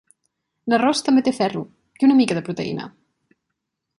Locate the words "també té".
1.09-1.33